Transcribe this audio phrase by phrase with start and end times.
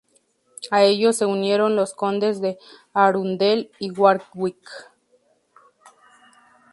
[0.71, 2.57] A ellos se unieron los condes de
[2.91, 4.67] Arundel y Warwick.